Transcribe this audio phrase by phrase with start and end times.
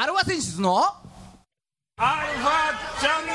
[0.00, 3.32] アルファ選出のアルファチャンネ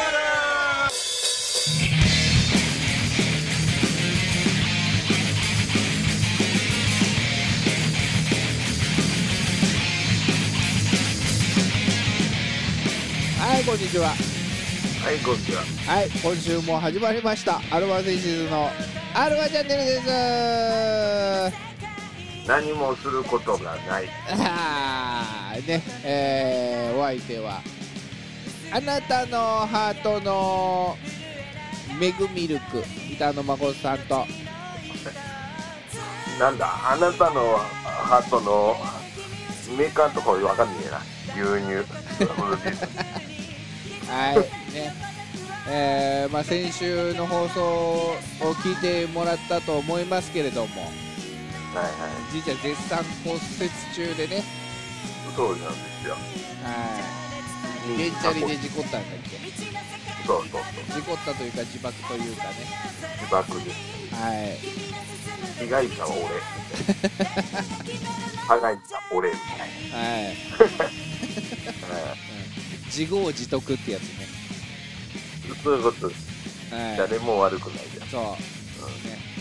[13.42, 14.08] はいこんにちは。
[14.08, 14.16] は
[15.12, 15.64] い、こんにちは。
[15.86, 17.60] はい今週も始まりました。
[17.72, 18.70] アルファセンシズの
[19.14, 20.00] アルファチャンネルで
[21.52, 21.73] す
[22.48, 24.10] 何もすることがない。
[24.30, 27.62] あーねえー、お相手は
[28.72, 30.98] あなたのハートの
[32.00, 34.26] メグミルク板野誠さんと
[36.40, 38.76] なんだ、あなたのハートの
[39.78, 41.00] メーカーとかわかんねえな。
[41.36, 41.76] 牛乳。
[44.10, 44.38] はい
[44.74, 44.94] ね
[45.66, 48.18] えーまあ、先週の放送を
[48.56, 50.92] 聞いてもらったと思いますけれども
[51.74, 52.32] はいはい。
[52.32, 53.42] じいちゃん絶賛骨折
[53.96, 54.44] 中でね
[55.36, 55.66] そうなんで
[56.02, 56.14] すよ。
[56.14, 59.38] はい電チャリで事故ったんだっけ？
[60.26, 61.02] そうそうそう。
[61.02, 62.50] 事故ったというか自爆というかね
[63.22, 63.78] 自爆です。
[64.16, 64.58] はい
[65.60, 66.20] 被害者は俺。
[68.48, 70.36] 加害者俺みたいはい、な。
[72.86, 74.28] 自業自得ってやつね
[75.64, 76.74] そういうことです。
[76.74, 78.10] はい誰も悪くないじゃん。
[78.10, 78.24] そう、
[79.08, 79.33] ね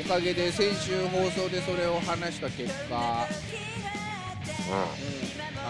[0.00, 3.00] おかげで先週放送でそれを話した結果、うん、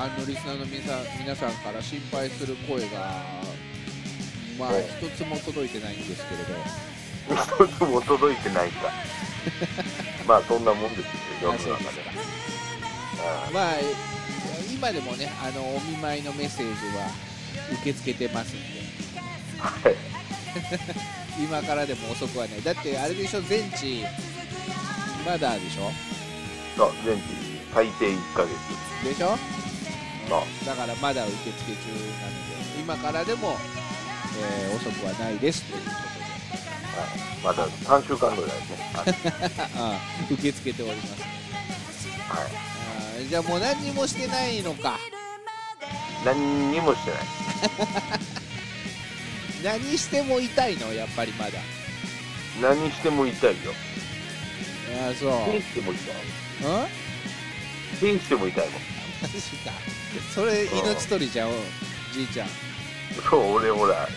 [0.01, 3.23] あのリスナーの皆さん皆さんから心配する声が
[4.59, 6.55] まあお一つも届いてないんですけれど
[7.31, 7.69] うん。
[7.69, 8.91] 一つも届いてないか。
[10.27, 11.01] まあ、そんなもんです
[11.42, 12.42] よ、世の中で。
[13.53, 13.75] まあ
[14.73, 17.07] 今でもねあのお見舞いのメッセージは
[17.73, 18.67] 受け付けてますんで
[19.59, 21.22] はい。
[21.38, 24.05] 今からでも遅くはないだってあれでしょ全治
[25.27, 25.91] まだでしょ
[27.05, 27.22] 全治
[27.74, 29.08] 最低1ヶ月。
[29.08, 29.36] でしょ
[30.28, 30.66] そう。
[30.66, 32.33] だからまだ受付中なの
[32.74, 33.56] で今からでも、
[34.39, 35.91] えー遅くはないですというこ
[37.44, 38.57] とはい、まだ3週間ぐらいね。
[38.95, 39.12] はいで
[39.77, 39.98] あ
[40.30, 42.46] 受け付けておりますはい。
[43.18, 44.98] あーじゃあもう何にもしてないのか
[46.24, 47.20] 何にもしてない。
[49.62, 51.52] 何しても痛いのやっぱりまだ
[52.61, 53.73] 何しても痛いよ。
[55.05, 56.14] ああそう手しても痛い。
[56.64, 58.18] うん？
[58.18, 58.80] 手しても痛いもん。
[59.22, 59.70] マジか
[60.34, 61.56] それ命取りじゃんうん
[62.12, 62.48] じいちゃん
[63.30, 64.08] そう、俺ほら、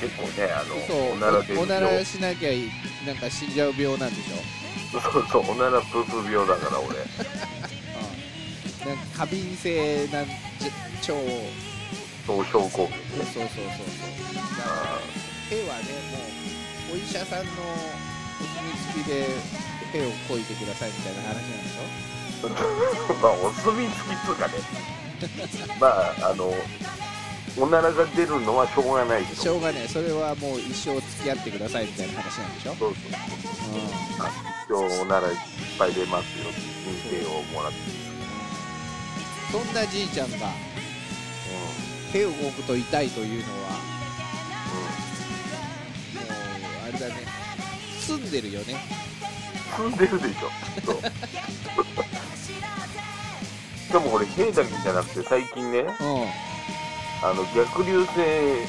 [0.00, 2.62] 結構ね、あの、そうおならでおおならしなきゃい
[3.06, 5.00] なんか死んじゃう病なんでしょ？
[5.00, 6.96] そうそう、おならプープー病だから俺。
[6.98, 10.32] うんなんか過敏性なん腸
[12.30, 13.24] そう、症候群ね。
[13.34, 15.00] そうそうそうそうだからあ
[15.50, 19.26] 手はねもうお医者さんのお墨付きで
[19.90, 24.54] 手をこいてくださいみたいな話なんでしー まあ、お墨付きっつうかね。
[25.80, 26.54] まあ、あの、
[27.58, 33.12] おならが出るのはしょうがないしょうがないそれはもう一生付き合ってくださいみたいな話なんでしょ、そうそう
[34.20, 34.30] あ
[34.66, 35.36] 一応おならいっ
[35.76, 36.52] ぱい出ますよう
[36.88, 37.78] 認定をもらって。
[39.50, 40.46] そんなじいちゃんが
[42.12, 43.76] 手を動くと痛いというのはも
[46.86, 47.14] うあれだね
[48.00, 48.74] 住んでるよね
[49.78, 49.86] うん。
[49.86, 49.92] うん。
[49.92, 50.50] 住んでるでしょ。
[50.84, 51.02] そう。
[53.92, 55.86] でも俺、兵だけじゃなくて最近ね、うん
[57.22, 58.66] あの逆流性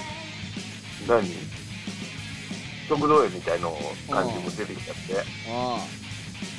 [1.07, 1.25] 何？
[2.90, 3.69] 食道炎みたいな
[4.09, 5.13] 感じも出てきちゃって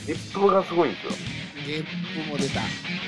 [0.06, 1.12] ゲップがすごいんですよ
[1.66, 2.60] ゲップも出た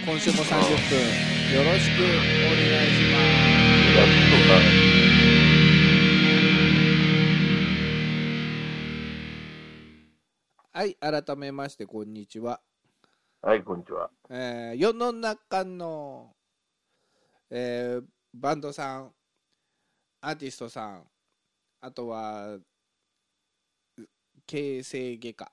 [0.06, 3.34] 今週も30分よろしくお願いします。
[10.72, 12.60] はい改めましてこんにちは。
[13.40, 14.10] はいこんにちは。
[14.30, 16.34] えー世の中の、
[17.50, 18.04] えー
[18.34, 19.12] バンドさん
[20.22, 21.04] アーティストさん
[21.80, 22.62] あとはう
[24.44, 25.52] 形成外科。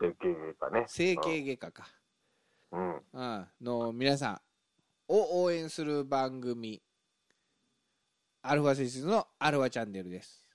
[0.00, 0.84] 整形外科ね。
[0.88, 1.86] 整形外科か、
[2.72, 2.96] うん。
[3.12, 4.47] うん、の皆さん
[5.08, 6.82] を応援する番組。
[8.42, 10.46] アルファセンシズのアルファチャンネルです、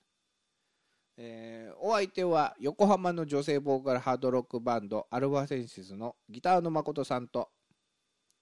[1.18, 7.50] えーお相手は横浜の女性ボーカルハードロックバンドアルファセンシズのギターの誠さんと。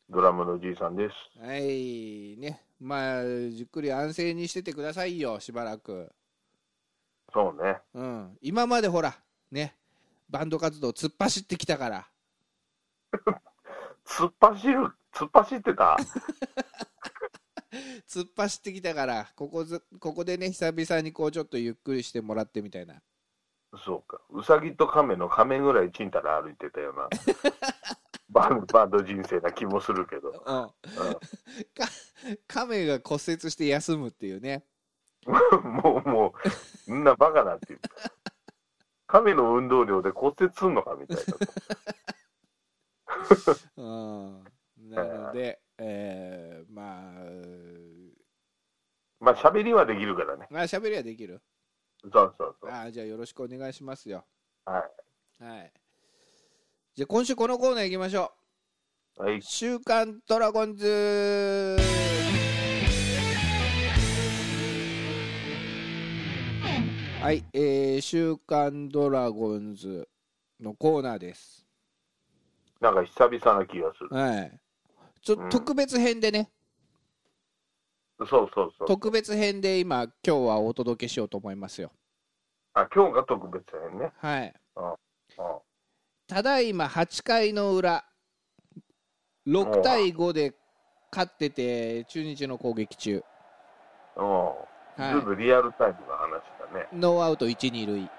[0.09, 1.45] ドラムのじいさんです。
[1.45, 2.37] はい。
[2.39, 2.63] ね。
[2.79, 6.13] まあじっくり安静にしててくださいよしばらく。
[7.33, 7.79] そうね。
[7.95, 8.39] うん。
[8.41, 9.15] 今までほら
[9.51, 9.75] ね。
[10.29, 12.07] バンド活動突っ走ってきたから。
[14.07, 15.97] 突っ走る突っ走ってた？
[18.09, 23.01] 突っ走ってきたからここずここでね久々にこうちょっとゆっくりしてもらってみたいな。
[23.85, 24.21] そうか。
[24.31, 27.09] うさぎと亀の亀ぐらいちんたら歩いてたような。
[28.29, 30.57] バンバンド人生な気もするけど、うん。
[30.57, 30.71] うん。
[30.71, 30.73] か
[32.47, 34.65] 亀が骨折して休むっていうね。
[35.63, 36.49] もう、もう、
[36.87, 37.81] そんなバカなっていう。
[39.07, 41.25] 亀の運動量で骨折すんのかみたいな。
[43.77, 44.52] うん
[44.95, 47.13] なので、えー、まあ
[49.21, 50.47] まあ、喋りはできるからね。
[50.51, 51.41] まあ喋りはできる
[52.03, 52.71] そうそうそう。
[52.71, 54.25] あーじゃあよろしくお願いしますよ
[54.65, 54.85] は
[55.41, 55.45] い。
[55.45, 55.73] はい
[56.95, 58.33] じゃあ今週このコーナー行きましょ
[59.17, 59.39] はい。
[59.39, 61.77] う週刊ドラゴンズ
[67.23, 70.09] はい、えー、週刊ドラゴンズ
[70.61, 71.65] のコーナーです
[72.81, 74.09] なんか久々な気がする。
[74.11, 74.59] はい
[75.23, 76.51] ちょうん特別編でね、
[78.19, 78.89] そうそうそう。
[78.89, 81.93] 特別編で今今日はお届けしようと思いますよ
[82.75, 84.13] あ、今日が特別編ね。
[84.19, 84.95] はいうん
[86.29, 88.05] ただいま8回の裏
[89.47, 90.55] 6対5で
[91.11, 93.23] 勝ってて中日の攻撃中、
[94.17, 94.25] うん。
[94.25, 94.57] は
[94.97, 96.43] ずいぶんリアルタイムな話
[96.73, 96.89] だね。
[96.93, 98.11] い、ノーアウト1、2塁、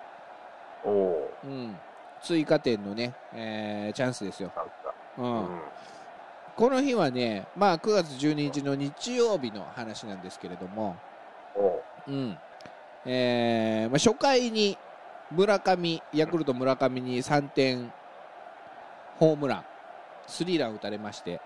[0.85, 1.75] おおうん、
[2.21, 4.73] 追加点のね、えーチャンスですよ、なんか。
[5.17, 5.61] うんうん。
[6.55, 10.95] この日はね、まあ、9月12日の日曜日の話なんですけれども、
[11.55, 12.11] おう。
[12.11, 12.37] ん。
[13.05, 14.77] えーまあ、初回に
[15.31, 17.91] 村上ヤクルト村上に3点
[19.17, 19.65] ホームラン
[20.27, 21.41] スリーラン打たれまして。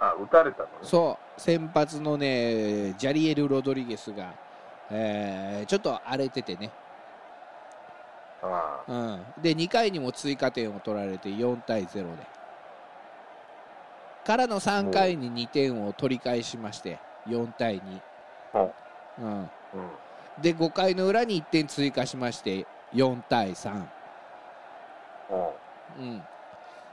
[0.00, 0.72] あ、撃たれたのね。
[0.82, 1.40] そう。
[1.40, 4.34] 先発のねジャリエル・ロドリゲスが、
[4.90, 6.70] えーちょっと荒れててね、
[8.42, 12.26] あうん、で2回にも追加点を取られて4対0で
[14.24, 17.80] からの3回に2点を取り返しまして4対
[18.54, 18.70] 2、
[19.18, 19.50] うん、うん。
[20.40, 23.84] で5回の裏に1点追加しまして4対3、
[25.30, 25.54] お
[25.98, 26.22] うん、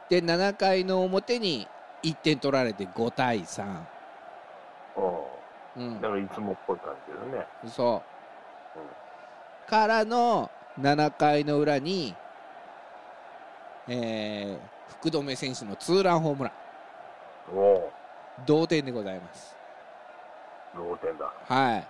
[0.10, 1.68] で7回の表に
[2.04, 3.84] 1点取られて5対3、
[4.96, 5.28] お
[5.78, 6.02] うん。
[6.02, 6.12] なん。
[6.12, 7.48] かいつもっぽい感じだよね。
[7.68, 8.02] そ
[9.68, 10.50] う、からの
[10.80, 12.16] 7回の裏に、
[13.88, 16.54] えー福留選手のツーランホームラン
[18.46, 19.56] 同点でございます。
[20.75, 21.34] 同点だ。
[21.48, 21.88] はい。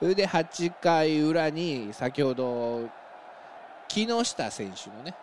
[0.00, 2.88] それで8回裏に先ほど
[3.88, 5.14] 木下選手のね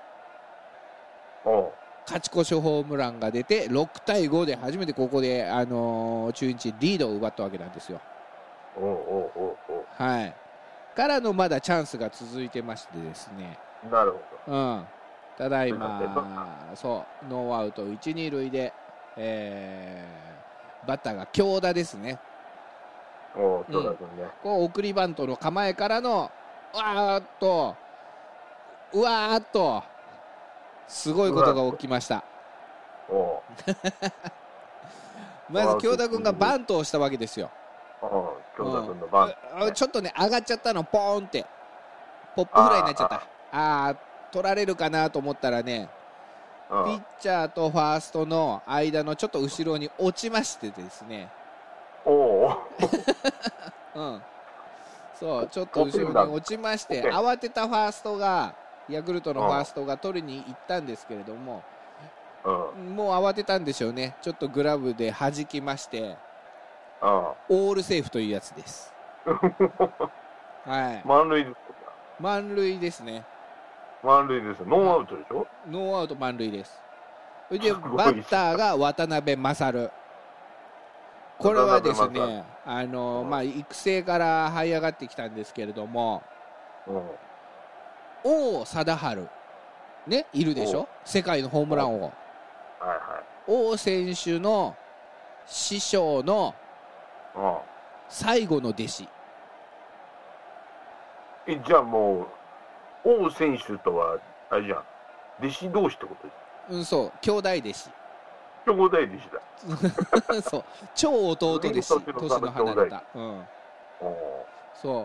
[1.46, 1.72] お
[2.06, 8.02] 勝ち越しホームランが出て6対5で初めてここで、あのー中日リードを奪ったわけなんですよ。
[8.76, 10.36] おおおおはい、
[10.96, 14.16] からのまだチャンスが続いてましてですね、おなる
[14.46, 14.86] ほうん、
[15.38, 17.26] ただいまそう。
[17.30, 18.74] ノーアウト1、2塁で、
[19.18, 22.20] えーバッターが京田ですね、
[23.70, 23.80] ど。
[23.80, 24.30] おうだ君ね。
[24.42, 26.30] こう送りバントの構えからの
[26.74, 27.76] うわーっと
[28.94, 29.84] うわーっと
[30.88, 32.24] すごいことが起きました。
[35.50, 37.50] まず京田君がバントをしたわけですよ。
[39.74, 41.46] ちょっとね上がっちゃったのポーンって
[42.36, 43.22] ポップフライになっちゃったあ
[43.52, 43.98] あー
[44.32, 46.03] 取られるかなと思ったらねうん
[46.86, 51.30] ピッチャーとファーストの間のちょっと後ろに落ちましてですね。
[52.04, 52.58] おお
[53.96, 54.22] うん。
[55.14, 58.56] そうちょっと後ろに落ちまして慌てたファーストが
[58.90, 61.64] ヤクルトのファーストが取りに行ったんですけれども
[62.44, 62.96] うん。
[62.96, 64.16] もう慌てたんでしょうね。
[64.22, 66.18] ちょっとグラブで弾きまして
[67.02, 67.10] うん。
[67.10, 68.92] オールセーフというやつです。
[70.66, 71.02] はい。
[71.06, 71.58] 満塁です。
[72.20, 73.26] 満塁ですね
[74.04, 75.48] 満塁ですノーアウトでしょ？
[75.68, 76.80] ノーアウト満塁です。
[77.48, 79.92] それでバッターが渡辺勝。
[81.40, 83.30] これはですね、あのうん。
[83.30, 86.22] まあ、育成から這い上がってきたんですけれども、
[86.88, 87.02] うん。
[88.24, 89.28] 王貞治、
[90.08, 92.04] ね、いるでしょ、世界のホームラン王。
[92.04, 92.12] はい。
[92.82, 94.76] は王選手の
[95.46, 96.56] 師匠の
[98.08, 99.10] 最後の弟子、
[101.48, 102.28] えじゃあもう
[103.04, 104.18] 王選手とは
[104.50, 104.84] あれじゃん。
[105.40, 106.28] 弟子同士ってこと？
[106.28, 106.38] です
[106.70, 107.90] うん、そう、兄弟弟子。
[108.66, 110.42] 兄弟弟子だ。
[110.50, 110.64] そう、
[110.96, 113.04] 超弟弟子、年の離れた。
[113.14, 113.48] うん。
[114.02, 114.46] おお
[114.76, 115.02] そ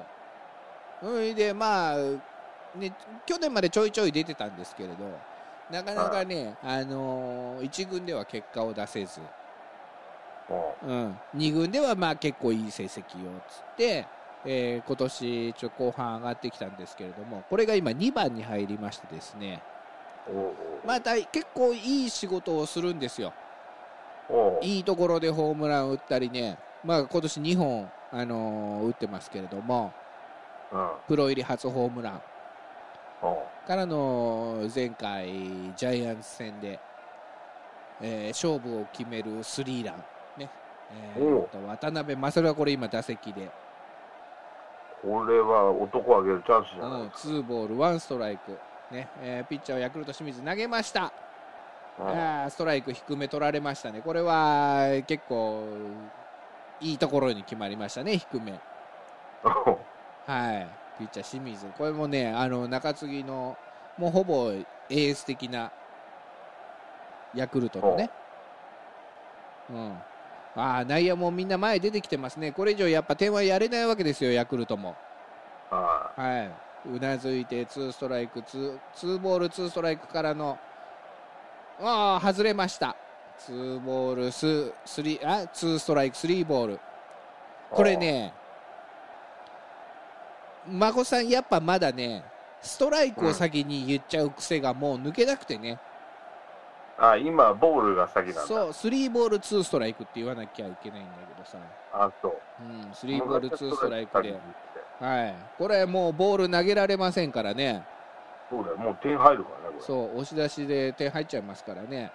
[1.02, 1.06] う。
[1.06, 1.96] それで、まあ、
[2.76, 2.92] ね、
[3.26, 5.04] 去年までちょいちょい出てたんですけれど、
[5.70, 9.20] なかなかね、あのー一軍では結果を出せず、
[10.48, 14.06] おうん、二軍ではまあ結構いい成績をつって、
[14.50, 19.62] えー今年ちょ後半上がってきたんですけれども、これが今2番に入りましてですね、
[20.86, 23.34] また結構いい仕事をするんですよ。
[24.62, 29.92] いいところでホームラン打ったりね、まあ今年2本、あのー打ってますけれども、
[30.72, 30.90] うん。
[31.06, 32.22] プロ入り初ホームラン。
[33.20, 35.26] おからの前回
[35.76, 36.80] ジャイアンツ戦で、
[38.00, 39.96] えー勝負を決めるスリーラン、
[40.38, 40.48] ね。
[41.16, 43.50] えーと渡辺正はこれ今打席で、
[45.02, 47.00] これは男を上げるチャンスじゃない。
[47.02, 48.58] うん、ツーボールワンストライク、
[48.90, 51.12] ねえーピッチャーはヤクルト清水投げました、
[52.00, 54.00] うんあーストライク低め取られましたね。
[54.02, 55.66] これは結構
[56.80, 58.52] いいところに決まりましたね低め。
[60.26, 60.68] はい。
[60.98, 61.66] ピッチャー清水。
[61.76, 63.56] これもねあの中継ぎの
[63.96, 65.72] もうほぼエース的な
[67.34, 68.10] ヤクルトのね。
[69.70, 69.98] うん
[70.56, 72.52] あー内野もみんな前出てきてますね。
[72.52, 74.96] これ以上やっぱ点はやれないわけですよヤクルトも。
[75.70, 76.50] あはい、
[76.88, 80.58] うなずいてツーストライクツーツーボールツーストライクからの
[81.80, 82.96] ああ外れました。
[83.38, 86.80] ツーボールススリーあツーストライクスリーボール。
[87.70, 88.32] これね
[90.70, 92.24] 孫さんやっぱまだね
[92.60, 95.78] ストライクを先に言っちゃう癖がもう抜けなくてね、
[97.00, 98.42] あ今ボールが先なんだ。
[98.42, 101.58] そうスリーボールツーストライクって言わなきゃいけないんだけどさ、
[101.92, 102.32] あそう。
[102.60, 104.36] うん、スリーボールツーストライクで、
[104.98, 107.86] はい、これもうボール投げられませんからね。
[108.50, 108.76] そうだよ。
[108.78, 112.10] もう点入るからねこそう押し出しで点入っちゃいますからね、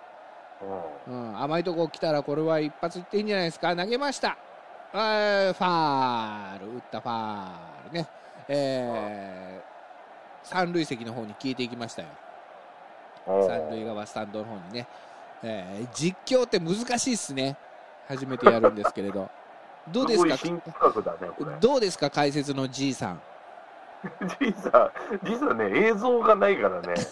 [0.62, 0.68] れ
[1.08, 3.74] うん、甘いとこ来たらこれは一発いっていいんじゃないですか。
[3.74, 4.38] 投げました。
[4.92, 6.74] ファール。
[6.74, 7.50] 打ったファー
[7.86, 8.10] ルね、
[8.50, 9.74] えー
[10.46, 12.10] 三塁席の方に消えていきましたよ。
[12.10, 12.33] うん
[13.26, 14.88] 三塁側スタンドの方にね、
[15.44, 17.58] えー実況って難しいっすね。
[18.08, 19.30] 初めてやるんですけれど。
[19.92, 20.36] どうですか？
[20.52, 20.62] ね
[21.60, 22.10] どうですか？
[22.10, 23.22] 解説のじいさん。
[24.40, 24.92] 実は
[25.24, 26.94] 実はね映像がないからね。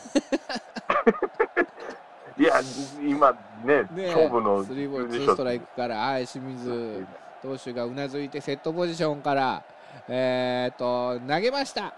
[2.38, 2.60] いや
[3.02, 3.32] 今
[3.64, 7.06] ねね勝負のスリーボールツーストライクからはい清水
[7.42, 9.64] 投手がうなずいてセットポジションから、
[10.08, 11.94] えー、と投げました。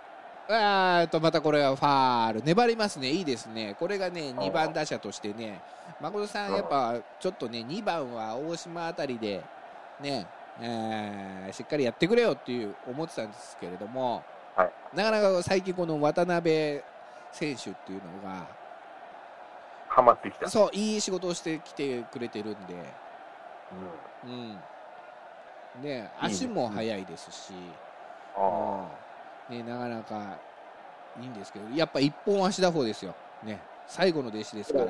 [0.50, 2.44] あーとまたこれはファール。
[2.44, 5.62] 粘りますね、いいですね、これがね2番打者としてね、
[6.02, 9.42] 誠さん、やっぱちょっとね2番は大島あたりで
[10.02, 10.28] ね、
[10.62, 14.24] えーしっかりやってくれよっていう思ってたんですけれども、
[14.56, 14.72] はい。
[14.96, 16.82] なかなか最近、この渡辺
[17.32, 18.48] 選手っていうのが、
[19.88, 22.76] ハマってきた、そういい仕事をしてきてくれてるんで。
[24.26, 24.32] うん。
[24.32, 24.36] う
[25.80, 25.84] ん。
[25.84, 27.54] ね、足も速いですし、
[28.36, 29.03] あうん
[29.50, 30.38] ね、なかなか
[31.22, 34.86] いいんですけど、やっぱ一本足打法ですよ、ね、最後の弟子ですから、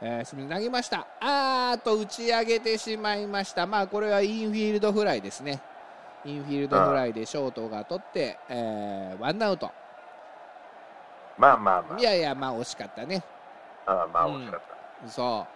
[0.00, 5.60] えー、投げました、あーっと打ち上げてしまいました、まあこれはインフィールドフライですね、
[6.24, 9.70] インフィールドフライでショートが取って、えーワンアウト、
[11.36, 13.22] まあまあまいやいや、まあ惜しかったね、
[13.86, 14.60] ああまあ惜しかっ
[15.04, 15.46] た、そ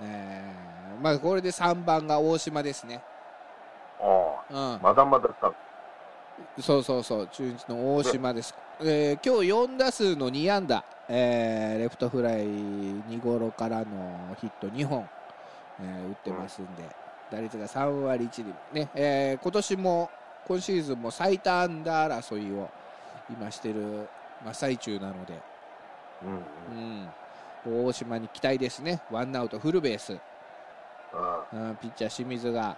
[0.00, 3.02] う、えーまあこれで3番が大島ですね。
[4.00, 4.74] あうん。
[4.74, 5.52] あまだまださ
[6.60, 8.54] そうそうそう、中日の大島です。
[8.80, 15.08] えー今日4打数の2安打、えーレフトフライ2ゴロからのヒット2本、
[15.80, 16.82] えー打ってますんで、
[17.30, 18.88] 打率が3割1厘、ね。
[18.94, 20.10] えー今年も
[20.46, 22.68] 今シーズンも最多安打争いを
[23.30, 24.08] 今してる
[24.44, 25.40] 真っ最中なので、
[26.22, 27.08] うんうん。
[27.66, 30.18] うん、大島に期待ですね、ワンアウトフルベース、
[31.12, 32.76] あうんピッチャー清水が、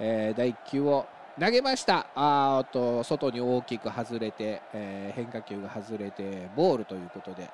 [0.00, 1.06] えー第1球を
[1.38, 2.06] 投げました。
[2.14, 7.48] あと外に大きく外れて、えー変化球が外れてボールということで、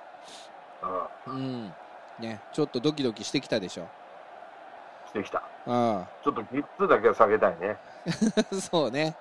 [1.26, 1.72] うん。
[2.20, 3.84] ね、ちょっとドキドキしてきたでしょ。
[3.84, 5.42] あしてきた。
[5.66, 7.76] あちょっと3つだけは下げたいね、
[8.50, 9.14] あ そうね、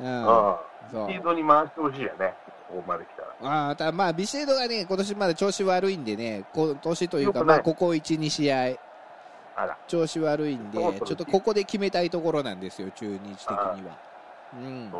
[0.00, 0.58] うん、あ
[0.88, 2.34] スピードに回してほしいよね。
[2.68, 3.68] ここまで来たら。
[3.68, 8.76] あーただまあビシエドがね今年まだ調子悪いんでね今年というかまあここ1、2試合
[9.88, 13.98] 調子悪いんでちょっとここで決めたいところなんですよ中日的には。
[14.54, 14.92] うん。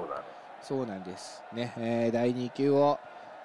[0.63, 1.43] そうなんです。
[1.53, 2.99] ね、えー第2球を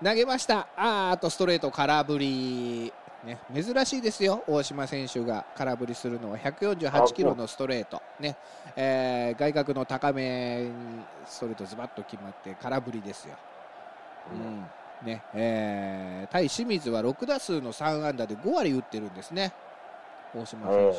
[0.04, 0.68] 投げました。
[0.76, 2.94] あーあとストレート空振り。
[3.24, 5.46] ね、珍しいですよ、大島選手が。
[5.56, 6.40] 空振りするのは。
[6.40, 8.36] 148キロのストレート、ね。
[8.76, 10.72] えー外角の高めに
[11.26, 13.36] ストレートズバッと決まって空振りですよ。
[14.34, 14.66] うん。
[15.06, 15.22] ね。
[15.36, 19.54] えー対清水は6打数の3安打で5割打ってるんですね、
[20.36, 20.86] 大島選手。
[20.86, 20.94] おう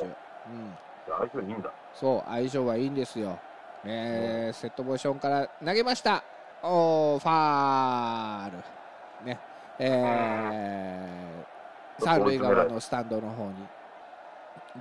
[0.48, 0.76] うん。
[1.06, 1.62] 相性いいん。
[1.62, 3.38] だそう相性はいいんですよ、
[3.84, 6.22] えーセットポジションから投げました。
[6.62, 9.26] おーファール。
[9.26, 9.38] ね。
[9.78, 13.54] えー三塁側のスタンドの方に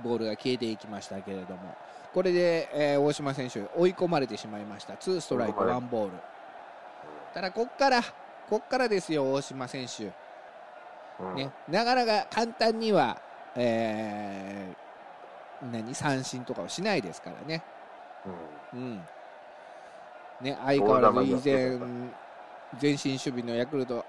[0.02, 1.74] ボールが消えていきましたけれども。
[2.14, 4.96] これで、えー大島選手追い込まれてしまいました。
[4.96, 6.12] ツーストライクワンボール。
[7.34, 8.02] ただこっから
[8.48, 10.10] こっからですよ大島選手。
[11.22, 11.34] うん。
[11.36, 13.18] ね、なかなか簡単には、
[13.56, 15.94] えー何？
[15.94, 17.62] 三振とかをしないですからね、
[18.72, 18.80] うん。
[18.80, 18.96] うん。
[20.40, 21.78] ね相変わらず以前
[22.80, 24.04] 前進守備のヤクルト、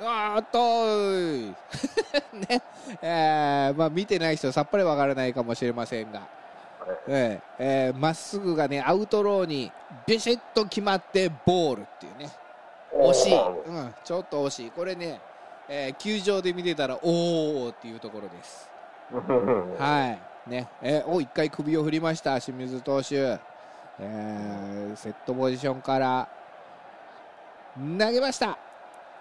[0.00, 0.58] あーっと
[2.48, 2.62] ね。
[3.02, 6.22] えーまあ、見てない人はさっぱりわからないかもしれませんが、
[7.08, 9.70] えええーまっすぐがねアウトローに
[10.06, 12.30] ビシッと決まってボールっていうね。
[12.94, 14.70] 惜しい、うん、ちょっと惜しい。
[14.70, 15.20] これね、
[15.68, 18.70] えー球場で見てたらおーっていうところです。
[19.78, 20.50] はい。
[20.50, 20.68] ね。
[20.82, 22.40] えーお一回首を振りました。
[22.40, 23.38] 清水投手、
[23.98, 26.28] えーセットポジションから
[27.76, 28.58] 投げました。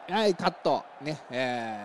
[0.09, 0.83] はいカット。
[1.01, 1.17] ね。
[1.31, 1.77] え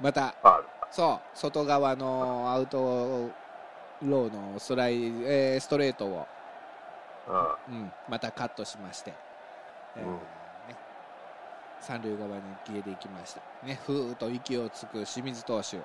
[0.00, 1.38] ーまたあそう。
[1.38, 3.30] 外側のアウト
[4.02, 6.26] ローのスライ、えーストレートを、
[7.28, 9.12] あうん、またカットしまして、
[9.96, 10.12] えーうん。
[10.14, 10.20] ね、
[11.80, 15.76] 三塁側に消えていきました、ね、ふーっと息をつく清水投手。
[15.76, 15.80] い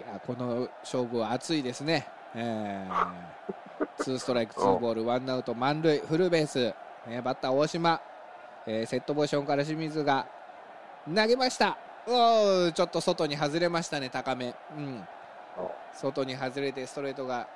[0.00, 6.74] やこの勝負は熱いですね、えー、ツーストライクツーボールワンアウト満塁フルベース、
[7.08, 8.00] ね、バッター大島、
[8.66, 10.26] えーセットポジションから清水が
[11.06, 11.78] 投げました。
[12.08, 15.02] おちょっと外に外れましたね高め、うん、
[15.92, 17.48] 外に外れてストレートが、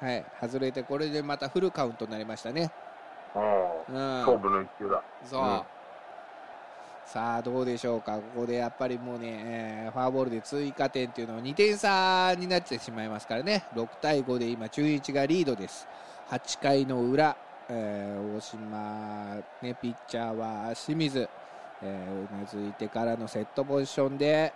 [0.00, 2.70] はい、外れてこれでまたフルカウントになりましたね、
[3.34, 5.02] うん、勝負の一球だ。
[5.24, 5.62] そう、うん。
[7.06, 8.16] さあどうでしょうか。
[8.16, 13.64] ここでやっぱりもうね、えーフォアボールで追加点っていうのは2点差になってしまいますからね。
[13.74, 15.88] 6対5で今中日がリードです。
[16.30, 17.36] 8回の裏、
[17.68, 21.28] えー大島、ね、ピッチャーは清水、
[21.82, 24.52] えーうなずいてからのセットポジションで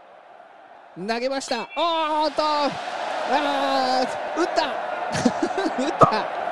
[0.96, 1.62] 投げました。
[1.62, 4.66] おーっとあー打った。
[5.82, 6.42] 打った。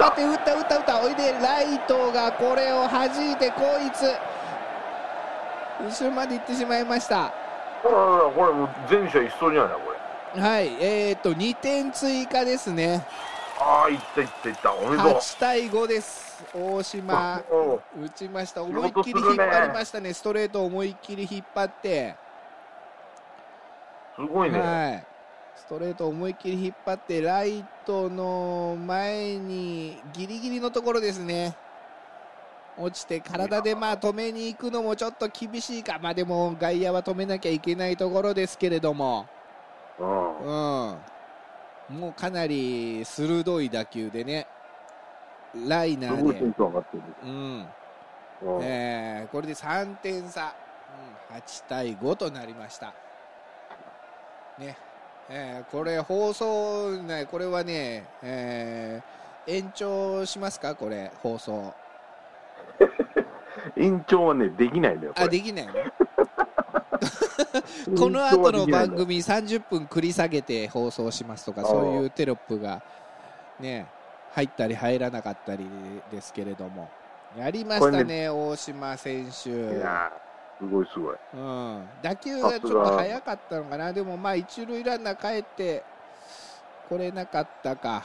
[0.00, 1.00] っ張って打った打った打った。
[1.02, 4.06] おいでライトがこれを弾いてこいつ。
[5.82, 7.32] 後ろまで行ってしまいました。
[7.82, 9.92] これもう全社一緒じゃない、こ
[10.34, 10.42] れ。
[10.42, 10.66] はい。
[10.80, 13.06] えー、と2点追加ですね。
[13.58, 14.74] ああ、いったいったいった。
[14.74, 15.12] おめでとう。
[15.12, 16.44] 8対5です。
[16.54, 17.42] 大島。
[17.50, 18.62] うん打ちました。
[18.62, 20.12] 仕思いっきり引っ張りましたね。
[20.12, 22.16] ストレートを思いっきり引っ張って。
[24.16, 24.58] すごいね。
[24.60, 25.06] はい、
[25.56, 27.66] ストレートを思いっきり引っ張ってライト
[28.08, 31.56] の前にギリギリのところですね。
[32.78, 39.26] 落ちて体でまあ止めに行くのもちょっと厳しいか、まあ、でも外野は止めなきゃいけないところですけれども、
[39.98, 40.38] うん。
[40.38, 44.46] うん、もうかなり鋭い打球でね。
[45.66, 46.40] ライナーで。
[47.24, 47.66] うん
[48.42, 48.62] うん。
[48.62, 50.54] えーこれで3点差、
[51.30, 52.94] うん、8対5となりました。
[54.58, 54.76] ね
[55.30, 61.72] えーこれ放送、ね、これはね、えー延長しますか、これ、放送。
[63.76, 65.14] 延長はね、できないんだよ。
[65.14, 65.72] こあ、れできないの？
[67.98, 72.82] この後の番組30分繰り下げて放送しますとか、そういうテロップが
[73.58, 73.86] ね、
[74.32, 75.66] 入ったり入らなかったり
[76.12, 76.90] ですけれども、
[77.36, 79.50] やりましたこれね、大島選手。
[80.60, 81.16] すごいすごい。
[81.34, 85.82] うん、打球がちょっと速かったのかな、でもまあ一塁ランナー帰って
[86.88, 88.02] これなかったか、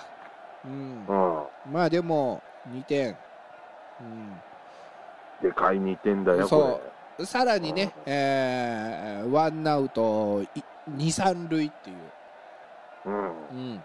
[0.63, 1.05] うん。
[1.05, 1.73] う、ん。
[1.73, 3.17] まあでも2点、
[3.99, 4.41] うん、
[5.41, 6.81] でかい2点だよ、そこ
[7.17, 10.47] うさらにね、えーワンアウト2、
[10.87, 11.97] 3塁っていう、
[13.05, 13.11] れ。
[13.11, 13.25] うん。
[13.25, 13.83] うん、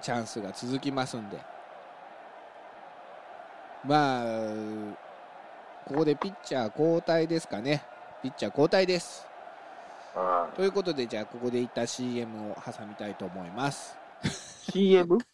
[0.00, 1.38] チャンスが続きますんで、
[3.84, 4.24] まあ、
[5.86, 7.82] ここでピッチャー交代ですかね、
[8.22, 9.26] ピッチャー交代です。
[10.14, 13.94] あということで、じゃあここで一旦 CM を挟みたいと思います。
[14.22, 15.18] ー CM?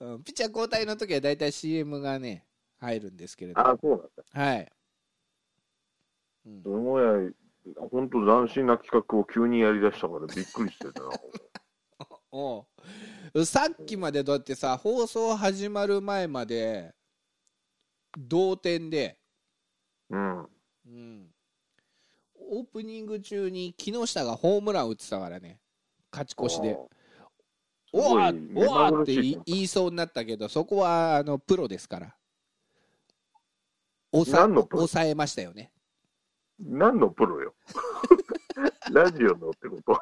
[0.00, 2.46] うんピッチャー交代の時はだいたい CM がね、
[2.78, 4.08] 入るんですけれど、あーそうなんだ。
[4.32, 4.72] はい。
[6.46, 7.34] うんすごい、
[7.90, 11.10] 本当斬新な企画を急にやりだしたからびっくりしてたな。
[12.32, 12.66] お
[13.34, 16.94] うさっきまでだってさ、放送始まる前まで、
[18.16, 19.19] 同点で、
[20.10, 20.48] うん。
[20.86, 21.26] うん、
[22.50, 25.60] オープニング中に木下がホームラン打ってたからね、
[26.10, 26.76] 勝ち越しで。
[27.92, 32.14] おわおわって言い言いそうになったけど、そこはあのプロですから。
[34.12, 35.72] 抑えましたよね。
[36.58, 37.54] 何のプロよ。
[38.92, 40.00] ラジオのってこと？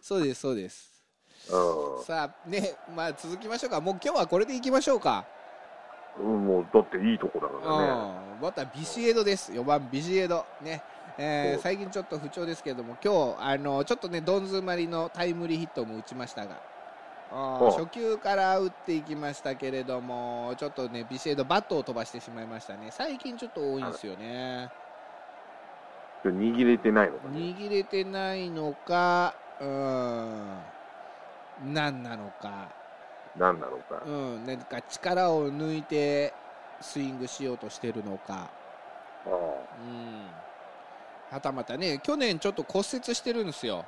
[0.00, 1.04] そうです、そうです。
[1.50, 3.80] うさあ、ね、まあ続きましょうか。
[3.80, 5.26] もう今日はこれでいきましょうか。
[6.22, 6.46] ん。
[6.46, 8.14] もう、だっていいとこだからね。
[8.36, 10.82] うん、またビシエドです、4番ビシエド、ね。
[11.16, 16.60] えー最近ちょっと不調ですけれども、今日あのちょっとね、どん詰まりのタイムリーヒットも打ちましたが、
[17.30, 24.70] あ初球から打っていきましたけれども、ちょっとね、ビシエド、バットを飛ばしてしまいましたね、最近ちょっと多いんですよね、
[26.24, 27.38] 握れてないのかね。
[27.38, 30.58] 握れてないのか、うん、
[31.72, 32.83] なんなのか。
[33.36, 34.02] 何なのか。
[34.06, 36.32] うん、なんか力を抜いて
[36.80, 38.50] スイングしようとしてるのか、
[39.26, 40.26] あうん、
[41.30, 43.84] はたまたね、去年ちょっと骨折してるんですよ、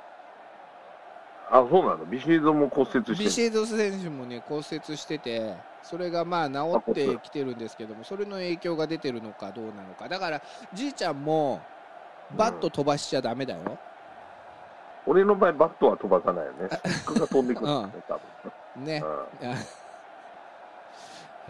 [1.49, 2.05] あ、そうなの？
[2.05, 10.41] ビシエドも骨折してるビシエド選手もね骨折してて、それがまあ治ってきてるんですけども、それの影響が出てるのかどうなのか、だから
[10.73, 11.61] じいちゃんも
[12.35, 13.77] バット飛ばしちゃだめだよ、
[15.05, 16.69] 俺の場合、バットは飛ばさないよね。
[16.85, 18.21] スックが飛んでくるんだね、多分
[18.77, 19.01] ね。
[19.41, 19.57] ね。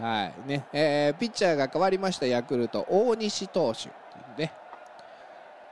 [0.00, 0.34] はい。
[0.46, 0.64] ね。
[0.72, 3.88] えーピッチャーが変わりました、ヤクルト、大西投手
[4.40, 4.52] ね、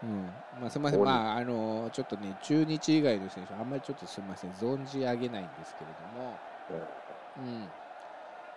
[0.02, 0.26] うん。
[0.60, 6.36] まあ、すみません、まああのーちょっとね、中日以外の選手、あんまりちょっとすみません、存じ上げないんですけれども、
[7.38, 7.70] うん。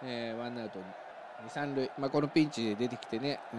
[0.02, 3.58] えーワンアウト2、3塁、まあ、このピンチで出てきてね、え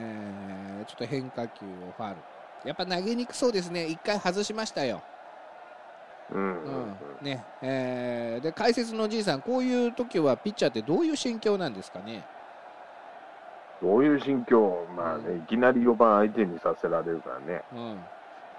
[0.83, 2.20] ーちょっと変化球をファール、
[2.64, 5.00] やっぱ投げにくそうですね、1回外しましたよ。
[6.31, 6.62] うん。
[6.64, 6.96] うん。
[7.22, 12.24] ねえーで解説のおじいさん、こういう時はピッチャーってどういう心境なんですかね？
[13.83, 14.87] どういう心境？
[14.96, 15.38] まあね、うん。
[15.38, 17.62] いきなり4番相手にさせられるからね。
[17.72, 17.98] うん、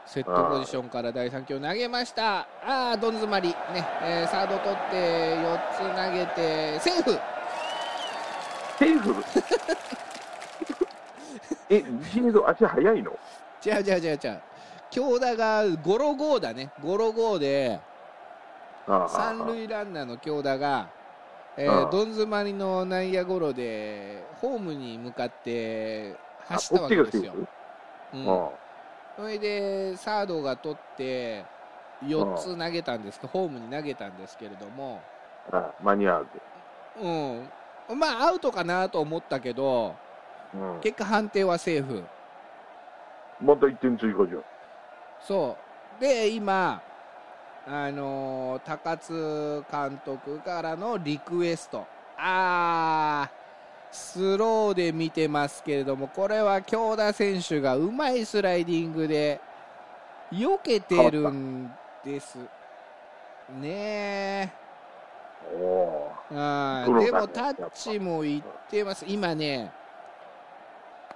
[0.05, 2.47] セットポジションから第3球投げました、あ
[2.93, 3.55] あ、どん詰まり、ね
[4.01, 7.11] えーサード取って4つ投げて、セーフ、
[8.79, 9.15] セーフ？
[11.69, 13.11] え、ビシエド足速いの？
[13.65, 14.41] 違う違う違う違う、
[14.89, 17.79] 京田がゴロゴーだね、ゴロゴーで、
[19.09, 20.89] 三塁ランナーの京田が、
[21.57, 26.15] えーどん詰まりの内野ゴロで、ホームに向かって
[26.47, 27.33] 走ったわけですよ。
[28.13, 28.49] うんあ
[29.17, 31.45] それでサードが取って
[32.03, 35.01] 4つ投げたんですけど、ホームに投げたんですけれども、
[35.83, 36.27] 間に合う
[37.89, 39.95] うん、まあアウトかなと思ったけど、
[40.53, 40.59] で。
[40.59, 40.79] うん。
[40.81, 42.03] 結果判定はセーフ。
[43.41, 44.43] また1点追加じゃん。
[45.21, 45.57] そ
[45.99, 46.01] う。
[46.01, 46.81] で、今、
[47.67, 51.85] あのー高津監督からのリクエスト。
[52.17, 59.39] あー、スローで見てますけれども、これは京田選手がうまいスライディングで、
[60.31, 61.71] 避けてるん
[62.03, 62.37] です。
[63.59, 64.61] ねえ。
[67.05, 69.05] でもタッチもいってます。
[69.07, 69.71] 今ね、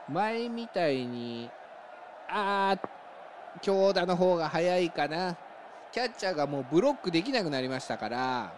[0.10, 1.50] 前みたいに、
[2.30, 5.38] あー、京田の方が早いかな。
[5.96, 8.52] キャッチャーがもうブロックできなくなりましたから、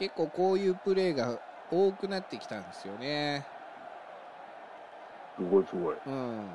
[0.00, 1.38] 結構こういうプレーが
[1.70, 3.46] 多くなってきたんですよね。
[5.38, 5.94] ーすごいすごい。
[6.06, 6.46] うん。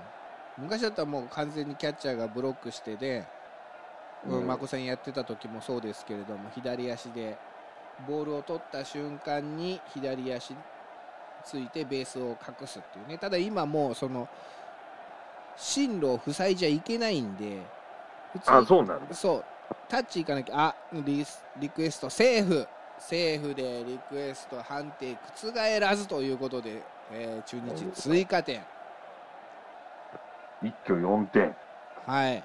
[0.57, 3.25] 昔だったらもう完全にキャッチャーがブロックしてで、
[4.27, 7.38] うん、眞子さんやってた時もそうですけれども、左足で
[8.05, 10.53] ボールを取った瞬間に左足
[11.45, 13.17] ついてベースを隠すっていうね。
[13.17, 14.27] ただ今もうその
[15.55, 17.78] 進路を塞いじゃいけないんで、
[18.45, 19.15] あ、そうなんだ。
[19.15, 19.45] そう、
[19.87, 22.67] タッチいかなきゃ、あリスリクエスト、セーフ、
[22.99, 28.61] セーフでリクエスト判定覆らずということで、えー中日追加点、
[30.61, 31.55] 一挙4点。
[32.05, 32.43] はい、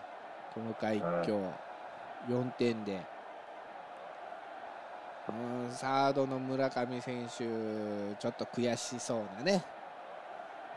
[0.55, 1.35] この回一挙
[2.29, 3.01] 4点で、
[5.29, 5.33] う
[5.69, 7.37] ん、サードの村上選手、
[8.19, 9.65] ちょっと悔しそうなね、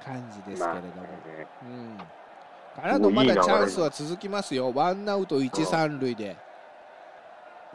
[0.04, 0.96] 感じですけれども。
[0.96, 1.48] まあね。
[1.64, 1.98] うん
[2.82, 6.38] からのまだチャンスは続きますよ、ワンアウト1、3塁で。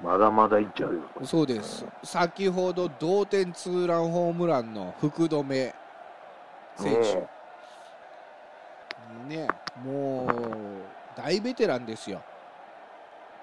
[0.02, 1.02] まだまだいっちゃうよ。
[1.24, 5.74] そうです、先ほど同点ツーランホームランの福留
[6.76, 6.94] 選
[9.28, 9.48] 手、ね、
[9.84, 10.28] もう
[11.16, 12.22] 大ベテランですよ、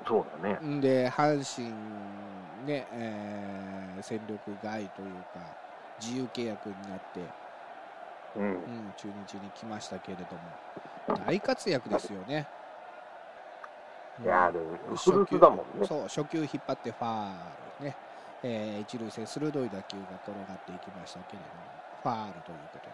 [0.07, 0.57] そうだね。
[0.65, 1.69] んで阪神、
[2.65, 5.41] ねえー戦力外というか、
[5.99, 7.19] 自由契約になって、
[8.35, 8.43] うん。
[8.43, 8.47] う。
[8.55, 10.23] ん、中日に来ましたけれど
[11.15, 12.47] も、大活躍ですよね。
[14.23, 15.87] いやー、でも、初球だもんね。
[15.87, 17.31] そう初球引っ張ってファー
[17.79, 17.95] ルね、
[18.43, 22.93] えー一塁線鋭い打球が転がっていきましたけれどもファールということで、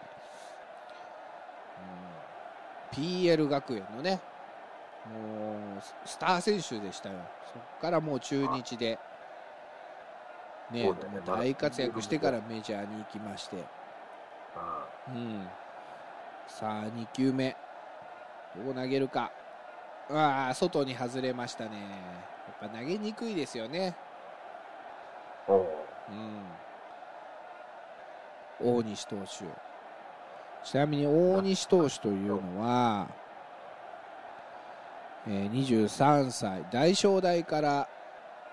[2.98, 4.20] うん、PL 学園のね
[5.12, 7.16] もうススター選手でしたよ。
[7.52, 8.98] そこからもう中日で、
[10.70, 10.94] ねね。
[11.24, 13.60] 大活躍してからメジャーに行きまして、あ
[15.08, 15.46] うん、
[16.48, 17.56] さあ2球目。
[18.56, 19.30] どう投げるか。
[20.10, 21.70] ああ外に外れましたね。
[22.60, 23.94] やっぱ投げにくいですよね。
[25.48, 25.52] う
[28.62, 29.44] うん、大西投手。
[30.64, 33.08] ちなみに大西投手というのは、
[35.28, 37.88] えー23歳大正大から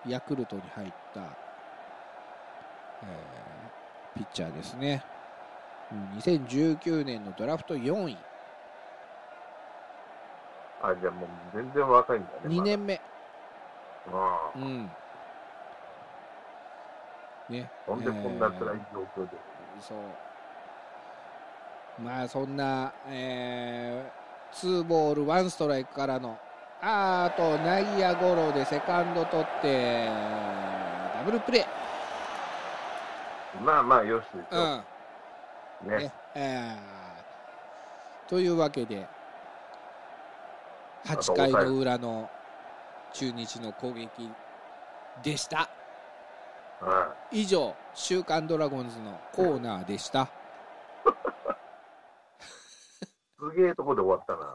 [0.08, 5.13] ヤクルトに入った、えーピッチャーですね、うん
[6.18, 8.18] 2019年のドラフト4位
[10.82, 12.56] あ、じゃあもう全然若いんだね。
[12.56, 13.00] 2年目。
[14.12, 14.58] ああ。
[14.58, 14.92] うん
[17.50, 19.38] ねほんでこんな辛いえー状況で。
[19.80, 19.98] そう
[22.02, 26.38] まあそんな、えー、ツーボールワンストライクからの
[26.82, 30.08] あーあと内野ゴロでセカンド取って
[31.16, 31.66] ダブルプレー、
[33.62, 34.76] まあまあ、よしでしうょ。
[34.78, 34.84] ん
[35.84, 35.98] ね。
[35.98, 36.14] ね。
[36.36, 38.30] えー。
[38.30, 39.08] というわけで
[41.06, 42.30] 8回の裏の
[43.14, 44.10] 中日の攻撃
[45.22, 45.70] でした。
[46.82, 47.40] うん。
[47.40, 50.30] 以上「週刊ドラゴンズ」のコーナーでした。
[53.40, 54.54] すげえとこで終わったな。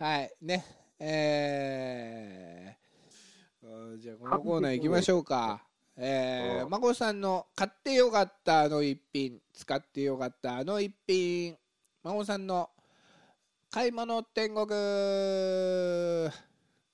[0.06, 0.32] はい。
[0.40, 0.64] ね。
[1.00, 3.66] えー。
[3.66, 5.67] うんじゃあこのコーナー行きましょうか
[6.00, 6.70] えー、うん。
[6.70, 11.56] 孫さんの買ってよかったあの一品使ってよかったあの一品。
[12.04, 12.70] 孫さんの
[13.70, 14.66] 買い物天国。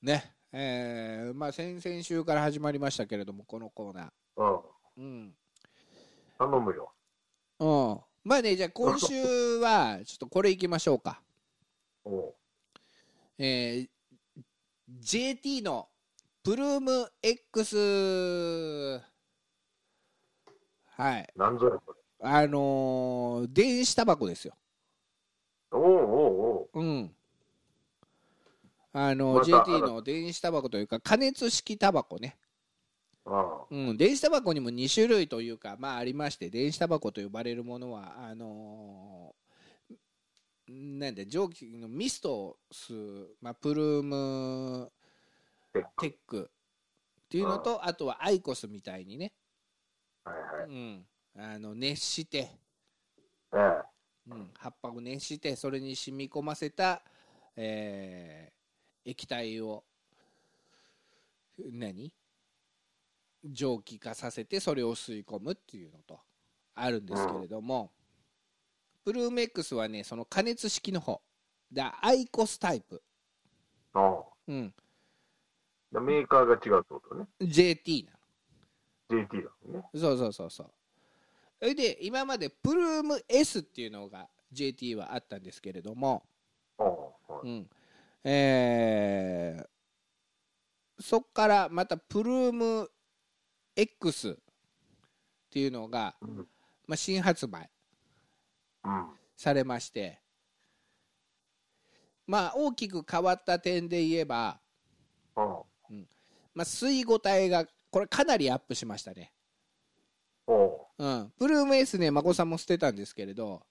[0.03, 0.33] ね。
[0.57, 4.11] えーまあ先々週から始まりましたけれどもこのコーナー。
[4.37, 4.61] うん。
[4.97, 5.35] うん。
[6.39, 6.93] 頼むよ。
[7.59, 8.01] うん。
[8.25, 11.21] まあねじゃあ今週は ちょっとこれいきましょうか。
[12.05, 12.35] おう。
[13.39, 13.89] えー
[14.89, 15.89] JT の
[16.45, 19.01] プルーム X
[20.91, 21.33] はい。
[21.35, 21.99] なんぞやこれ。
[22.21, 24.55] あのー電子タバコですよ。
[25.73, 25.91] おうおう
[26.75, 26.81] おう。
[26.81, 27.11] うん。
[28.93, 32.37] あのまた JT の電子タバコというか加熱式タバコね。
[33.25, 44.93] あうん、電子タバコにも2種類というか、まあ、ありまして電子タバコと呼ばれるものはあのーなんだ蒸気のミストを吸う、まあ、プルーム
[46.01, 46.51] テック。
[47.25, 49.33] っていうのとあとはアイコスみたいにね、
[50.25, 50.71] はいはい。
[50.71, 51.07] うん、
[51.37, 52.49] あの熱して、
[53.53, 53.83] ええ。
[54.29, 57.03] うん、葉っぱを熱してそれに染み込ませた、
[57.57, 58.55] えー
[59.07, 59.85] 液体を
[61.59, 62.11] 何？
[63.45, 66.21] 蒸気化させてそれを吸い込むっていうのと
[66.75, 67.93] あるんですけれども、
[69.05, 71.21] プルーメックスはねその加熱式の方。
[71.71, 73.03] だアイコスタイプ、
[73.93, 74.83] あうん、あ。
[76.01, 77.27] メーカーが違うってことね。
[77.41, 78.13] JT な
[79.17, 79.89] JT だもんね。
[79.95, 80.71] のそうそうそうそう
[81.61, 86.25] それで今までプルーム S っていうのが JT はあったんですけれども、
[86.79, 86.87] ああ。
[87.35, 87.71] はいうん
[88.25, 89.67] えー
[91.01, 92.89] そっからまたプルーム
[93.75, 94.35] X っ
[95.51, 96.37] ていうのが、うん。
[96.87, 97.69] まあ、新発売
[98.85, 99.07] うん。
[99.37, 100.21] されまして
[102.27, 104.61] まあ大きく変わった点で言えば、
[105.35, 105.63] ああ。
[106.55, 109.33] まあ、吸い応えがこれかなりアップしましたね、
[110.47, 111.05] おう。
[111.05, 113.63] うん、プルーム S ね孫さんも捨てたんですけれど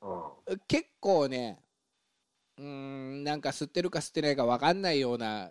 [0.00, 0.58] うん。
[0.68, 1.58] 結構ね
[2.56, 5.50] うーんなんか吸ってるか吸ってないか分かんないような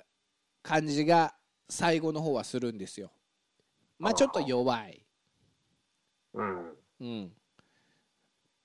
[0.63, 1.33] 感じが
[1.69, 3.11] 最後の方はするんですよ
[3.97, 5.05] まあちょっと弱い、
[6.33, 6.77] うん。
[7.01, 7.31] うん、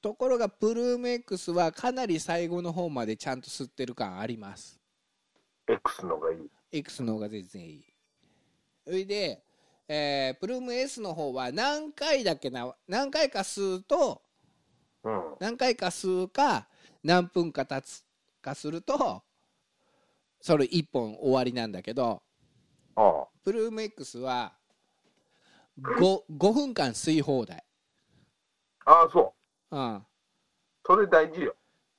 [0.00, 4.80] ところがプルーム X はかなり最後の方までちゃんと吸ってる感あります
[5.68, 6.50] X のがいい。
[6.72, 7.93] X の方が全然いい
[8.84, 9.42] それで、
[9.88, 14.22] えープルーム S の方は何回だけな何回か吸うと
[15.04, 15.22] うん。
[15.40, 16.68] 何回か吸うか
[17.02, 18.04] 何分か経つ
[18.40, 19.22] かすると
[20.40, 22.22] それ1本終わりなんだけど
[22.96, 23.28] ああ。
[23.44, 24.54] プルーム X は
[25.80, 27.64] 5, 5分間吸い放題、
[28.84, 29.34] ああ、そ
[29.70, 29.76] う。
[29.76, 30.06] うん、
[30.86, 31.56] それ大事よ。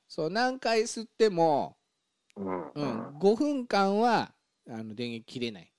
[0.07, 1.77] そう何回吸っても、
[2.35, 2.61] うん。
[2.69, 3.19] ううんん。
[3.19, 4.33] 5分間は
[4.69, 5.71] あの電源切れない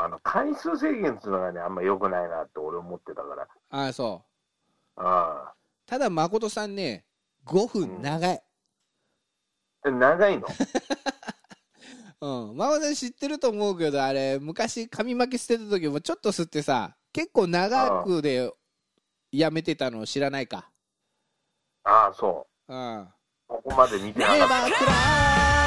[0.00, 3.48] あの、回数制限っていうのがね、あんま良くないなって俺思ってたから。
[3.70, 4.32] ああそう。
[4.96, 5.52] あ
[5.86, 7.04] ただ誠さんね
[7.46, 8.34] 5分長い、
[9.84, 9.88] あ。
[9.88, 10.46] え長いの？
[12.20, 18.52] うん、誠さん知ってると思うけどあれ昔紙巻き捨てた時もちょっと吸ってさ結構長くで
[19.32, 20.70] やめてたの知らないか。
[21.84, 22.74] ああ、そう。
[22.74, 23.00] ん。
[23.00, 23.08] う。
[23.48, 25.61] ここまで見てなかっネ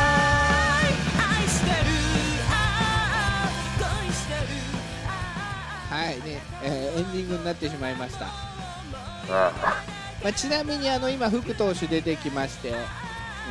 [7.46, 8.26] なってしまいました、
[10.24, 12.74] まあ、ちなみにあの今福投手出てきまして、